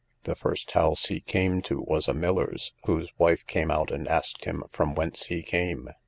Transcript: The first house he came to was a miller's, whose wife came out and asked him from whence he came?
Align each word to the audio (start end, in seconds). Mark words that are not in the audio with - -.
The 0.23 0.33
first 0.33 0.71
house 0.71 1.09
he 1.09 1.19
came 1.21 1.61
to 1.61 1.79
was 1.79 2.07
a 2.07 2.13
miller's, 2.15 2.73
whose 2.85 3.11
wife 3.19 3.45
came 3.45 3.69
out 3.69 3.91
and 3.91 4.07
asked 4.07 4.45
him 4.45 4.63
from 4.71 4.95
whence 4.95 5.25
he 5.27 5.43
came? 5.43 5.91